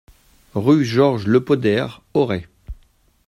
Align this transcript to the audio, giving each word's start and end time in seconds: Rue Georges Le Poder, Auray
Rue 0.55 0.83
Georges 0.83 1.27
Le 1.27 1.43
Poder, 1.45 1.85
Auray 2.15 2.47